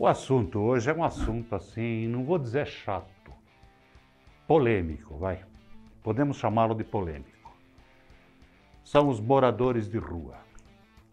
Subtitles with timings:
[0.00, 3.30] O assunto hoje é um assunto assim, não vou dizer chato,
[4.46, 5.44] polêmico, vai.
[6.02, 7.54] Podemos chamá-lo de polêmico.
[8.82, 10.38] São os moradores de rua.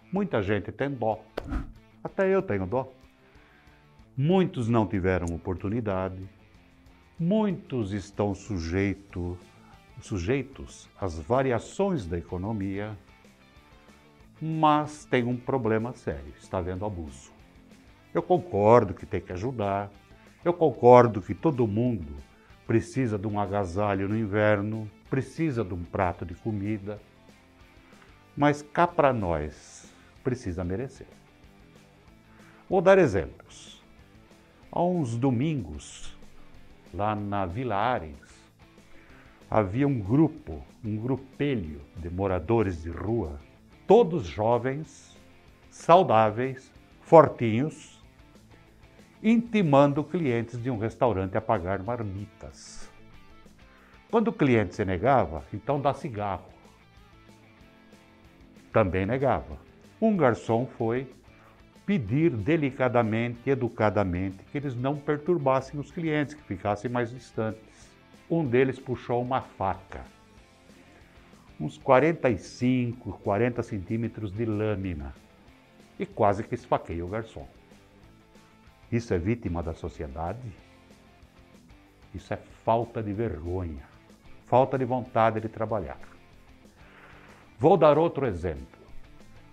[0.09, 1.21] Muita gente tem dó,
[2.01, 2.89] até eu tenho dó.
[4.15, 6.25] Muitos não tiveram oportunidade,
[7.19, 9.37] muitos estão sujeito,
[9.99, 12.97] sujeitos às variações da economia,
[14.41, 17.35] mas tem um problema sério: está havendo abuso.
[18.13, 19.91] Eu concordo que tem que ajudar,
[20.43, 22.15] eu concordo que todo mundo
[22.65, 26.99] precisa de um agasalho no inverno, precisa de um prato de comida,
[28.35, 29.93] mas cá para nós
[30.23, 31.07] precisa merecer.
[32.69, 33.81] Vou dar exemplos.
[34.71, 36.17] Há uns domingos,
[36.93, 38.13] lá na Vila Ares,
[39.49, 43.39] havia um grupo, um grupelho de moradores de rua,
[43.87, 45.17] todos jovens,
[45.69, 47.96] saudáveis, fortinhos,
[49.29, 52.89] intimando clientes de um restaurante a pagar marmitas.
[54.09, 56.47] Quando o cliente se negava, então dá cigarro.
[58.71, 59.57] Também negava.
[60.01, 61.13] Um garçom foi
[61.85, 67.91] pedir delicadamente, educadamente, que eles não perturbassem os clientes, que ficassem mais distantes.
[68.29, 70.05] Um deles puxou uma faca,
[71.59, 75.13] uns 45, 40 centímetros de lâmina,
[75.97, 77.47] e quase que esfaqueia o garçom.
[78.91, 80.39] Isso é vítima da sociedade?
[82.13, 83.83] Isso é falta de vergonha,
[84.45, 85.99] falta de vontade de trabalhar.
[87.59, 88.79] Vou dar outro exemplo.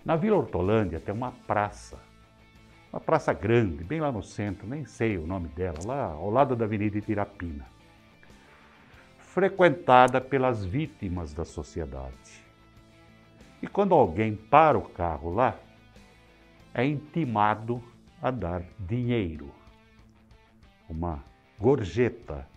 [0.05, 1.99] Na Vila Hortolândia tem uma praça,
[2.93, 6.55] uma praça grande, bem lá no centro, nem sei o nome dela, lá ao lado
[6.55, 7.65] da Avenida Itirapina,
[9.17, 12.45] frequentada pelas vítimas da sociedade.
[13.61, 15.55] E quando alguém para o carro lá,
[16.73, 17.83] é intimado
[18.21, 19.51] a dar dinheiro,
[20.89, 21.23] uma
[21.59, 22.47] gorjeta.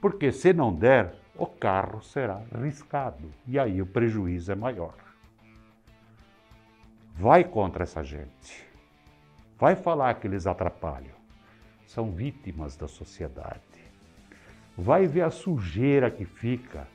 [0.00, 4.94] Porque se não der, o carro será riscado e aí o prejuízo é maior.
[7.14, 8.66] Vai contra essa gente.
[9.58, 11.16] Vai falar que eles atrapalham.
[11.86, 13.60] São vítimas da sociedade.
[14.76, 16.86] Vai ver a sujeira que fica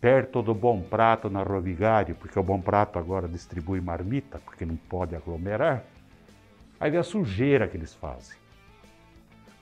[0.00, 4.76] perto do Bom Prato na Rovigário, porque o Bom Prato agora distribui marmita, porque não
[4.76, 5.84] pode aglomerar.
[6.80, 8.36] Aí vê a sujeira que eles fazem.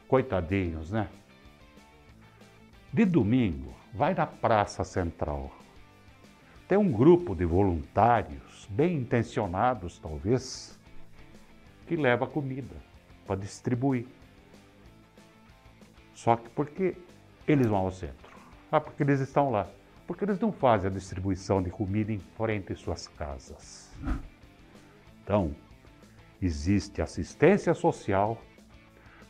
[0.07, 1.09] Coitadinhos, né?
[2.93, 5.51] De domingo, vai na Praça Central.
[6.69, 10.79] Tem um grupo de voluntários, bem intencionados talvez,
[11.87, 12.75] que leva comida
[13.27, 14.07] para distribuir.
[16.15, 16.97] Só que porque
[17.47, 18.37] eles vão ao centro?
[18.71, 19.69] Ah, porque eles estão lá.
[20.07, 23.93] Porque eles não fazem a distribuição de comida em frente às suas casas.
[25.23, 25.55] Então,
[26.41, 28.41] existe assistência social,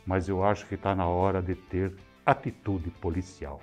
[0.05, 1.93] mas eu acho que está na hora de ter
[2.25, 3.61] atitude policial.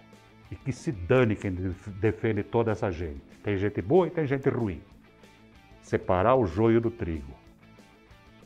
[0.51, 1.53] E que se dane quem
[2.01, 3.23] defende toda essa gente.
[3.43, 4.83] Tem gente boa e tem gente ruim.
[5.83, 7.35] Separar o joio do trigo.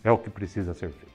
[0.02, 1.07] É o que precisa ser feito.